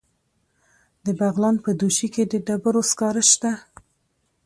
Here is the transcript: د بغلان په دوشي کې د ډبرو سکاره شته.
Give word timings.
د 1.05 1.07
بغلان 1.19 1.55
په 1.65 1.71
دوشي 1.79 2.07
کې 2.13 2.23
د 2.31 2.33
ډبرو 2.47 2.81
سکاره 2.91 3.23
شته. 3.31 3.51